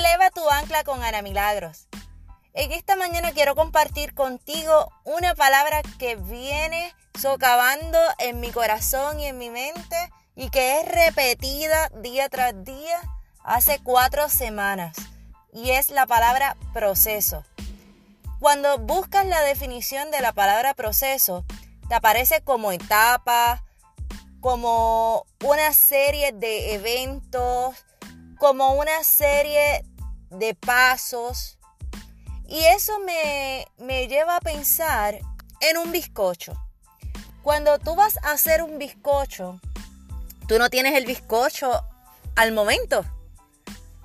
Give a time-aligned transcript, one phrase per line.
[0.00, 1.86] Eleva tu ancla con Ana Milagros.
[2.54, 9.26] En esta mañana quiero compartir contigo una palabra que viene socavando en mi corazón y
[9.26, 12.98] en mi mente y que es repetida día tras día
[13.44, 14.96] hace cuatro semanas.
[15.52, 17.44] Y es la palabra proceso.
[18.38, 21.44] Cuando buscas la definición de la palabra proceso,
[21.90, 23.62] te aparece como etapa,
[24.40, 27.76] como una serie de eventos,
[28.40, 29.84] como una serie
[30.30, 31.58] de pasos.
[32.46, 35.18] Y eso me, me lleva a pensar
[35.60, 36.52] en un bizcocho.
[37.42, 39.60] Cuando tú vas a hacer un bizcocho,
[40.48, 41.84] tú no tienes el bizcocho
[42.36, 43.04] al momento.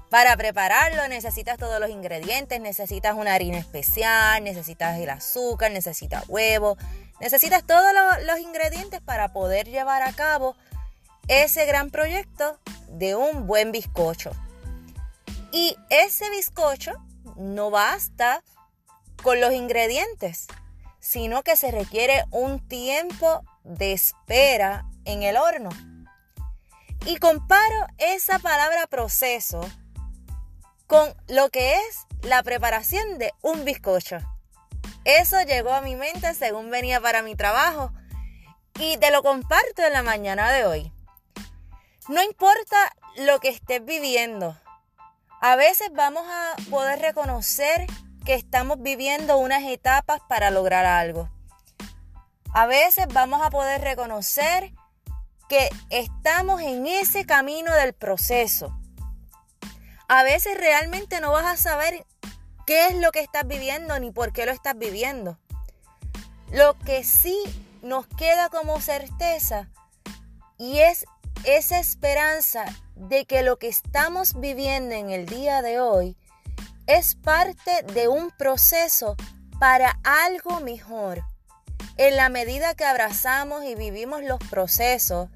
[0.10, 6.78] Para prepararlo necesitas todos los ingredientes, necesitas una harina especial, necesitas el azúcar, necesitas huevo,
[7.20, 7.92] necesitas todos
[8.26, 10.56] los, ingredientes para poder llevar a cabo
[11.28, 14.32] ese gran proyecto de un buen bizcocho.
[15.56, 16.92] Y ese bizcocho
[17.38, 18.44] no basta
[19.24, 20.48] con los ingredientes,
[21.00, 25.70] sino que se requiere un tiempo de espera en el horno.
[27.06, 29.62] Y comparo esa palabra proceso
[30.88, 34.18] con lo que es la preparación de un bizcocho.
[35.06, 37.94] Eso llegó a mi mente según venía para mi trabajo
[38.78, 40.92] y te lo comparto en la mañana de hoy.
[42.10, 44.58] No importa lo que estés viviendo,
[45.42, 47.88] a veces vamos a poder reconocer
[48.26, 51.30] que estamos viviendo unas etapas para lograr algo.
[52.54, 54.72] A veces vamos a poder reconocer
[55.50, 58.76] que estamos en ese camino del proceso
[60.08, 62.06] a veces realmente no vas a saber
[62.66, 65.40] qué es lo que estás viviendo ni por qué lo estás viviendo.
[66.52, 67.38] Lo que sí
[67.82, 69.68] nos queda como certeza
[70.58, 71.06] y es
[71.44, 72.66] esa esperanza
[72.96, 76.18] de que lo que estamos viviendo en el día de hoy
[76.88, 79.16] es parte de un proceso
[79.60, 81.24] para algo mejor.
[81.98, 85.30] En la medida que abrazamos y vivimos los procesos,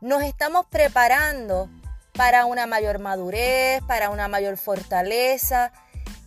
[0.00, 1.68] nos estamos preparando
[2.12, 5.72] para una mayor madurez, para una mayor fortaleza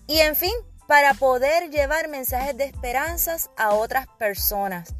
[0.07, 0.53] y en fin,
[0.88, 4.94] para poder llevar mensajes de esperanzas a otras personas.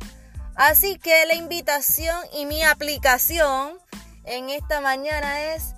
[0.56, 3.78] Así que la invitación y mi aplicación
[4.24, 5.74] en esta mañana es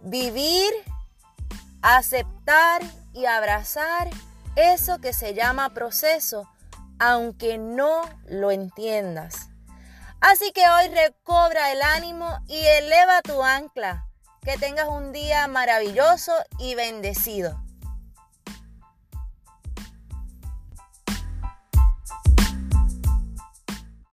[0.00, 0.72] vivir,
[1.82, 2.82] aceptar
[3.12, 4.08] y abrazar
[4.56, 6.48] eso que se llama proceso,
[6.98, 9.48] aunque no lo entiendas.
[10.20, 14.06] Así que hoy recobra el ánimo y eleva tu ancla
[14.42, 17.67] que tengas un día maravilloso y bendecido.